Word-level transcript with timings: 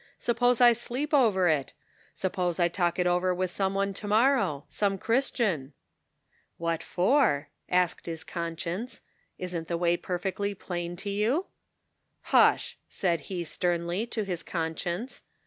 Suppose 0.17 0.59
I 0.59 0.73
sleep 0.73 1.13
over 1.13 1.47
it? 1.47 1.73
Suppose 2.15 2.59
I 2.59 2.67
talk 2.69 2.97
it 2.97 3.05
over 3.05 3.35
with 3.35 3.51
some 3.51 3.75
one 3.75 3.93
to 3.93 4.07
morrow? 4.07 4.65
Some 4.67 4.97
Christian?"" 4.97 5.73
What 6.67 6.81
for?" 6.81 7.49
asked 7.69 8.07
his 8.07 8.23
conscience." 8.23 9.03
Isn't 9.37 9.67
the 9.67 9.77
way 9.77 9.97
perfectly 9.97 10.55
plain 10.55 10.95
to 10.95 11.11
you?"" 11.11 11.45
Hush!" 12.33 12.79
said 12.89 13.19
he 13.29 13.43
sternly, 13.43 14.07
to 14.07 14.23
his 14.23 14.41
conscience. 14.41 15.21